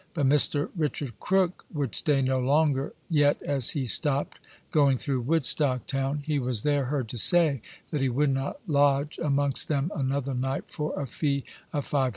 [0.15, 0.69] But Mr.
[0.75, 4.39] Richard Crook would stay no longer, yet as he stopt,
[4.71, 9.19] going through Woodstock town, he was there heard to say, that he would not lodge
[9.21, 12.09] amongst them another night for a fee of 500 L.